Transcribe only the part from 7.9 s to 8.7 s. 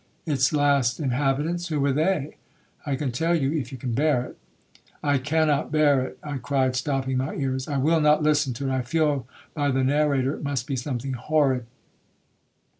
not listen to